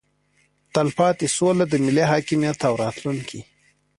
تلپاتې 0.73 1.27
سوله 1.37 1.63
د 1.69 1.73
ملي 1.83 2.03
حاکمیت 2.11 2.59
او 2.67 2.73
راتلونکي 2.83 3.39